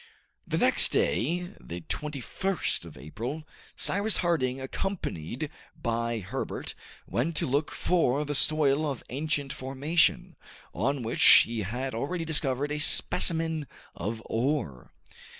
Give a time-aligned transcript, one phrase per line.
[0.47, 3.43] The next day, the 21st of April,
[3.75, 6.73] Cyrus Harding accompanied by Herbert,
[7.05, 10.37] went to look for the soil of ancient formation,
[10.73, 14.91] on which he had already discovered a specimen of ore.